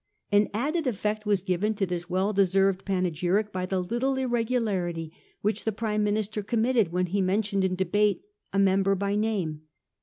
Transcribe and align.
An 0.31 0.49
added 0.51 0.87
effect 0.87 1.27
was 1.27 1.43
given 1.43 1.75
to 1.75 1.85
this 1.85 2.09
well 2.09 2.33
deserved 2.33 2.85
panegyric 2.85 3.53
by 3.53 3.67
the 3.67 3.79
little 3.83 4.17
irregularity 4.17 5.13
which 5.41 5.63
the 5.63 5.71
Prime 5.71 6.03
Minister 6.03 6.41
committed 6.41 6.91
when 6.91 7.05
he 7.05 7.21
men 7.21 7.43
tioned 7.43 7.63
in 7.63 7.75
debate 7.75 8.23
a 8.51 8.57
member 8.57 8.95
by 8.95 9.13
name. 9.13 9.61